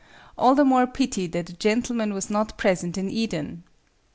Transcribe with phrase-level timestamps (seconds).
[0.35, 3.63] All the more pity that a gentleman was not present in Eden!